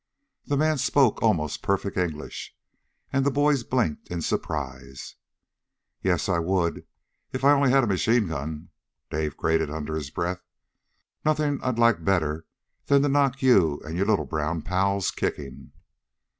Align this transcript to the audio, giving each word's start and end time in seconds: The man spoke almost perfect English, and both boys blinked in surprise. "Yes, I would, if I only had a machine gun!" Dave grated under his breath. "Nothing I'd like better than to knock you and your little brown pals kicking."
The 0.47 0.57
man 0.57 0.79
spoke 0.79 1.21
almost 1.21 1.61
perfect 1.61 1.95
English, 1.95 2.55
and 3.13 3.23
both 3.23 3.33
boys 3.35 3.63
blinked 3.63 4.07
in 4.07 4.23
surprise. 4.23 5.13
"Yes, 6.01 6.27
I 6.27 6.39
would, 6.39 6.87
if 7.31 7.43
I 7.43 7.51
only 7.51 7.69
had 7.69 7.83
a 7.83 7.85
machine 7.85 8.27
gun!" 8.29 8.69
Dave 9.11 9.37
grated 9.37 9.69
under 9.69 9.93
his 9.93 10.09
breath. 10.09 10.41
"Nothing 11.23 11.59
I'd 11.61 11.77
like 11.77 12.03
better 12.03 12.47
than 12.87 13.03
to 13.03 13.09
knock 13.09 13.43
you 13.43 13.79
and 13.85 13.95
your 13.95 14.07
little 14.07 14.25
brown 14.25 14.63
pals 14.63 15.11
kicking." 15.11 15.71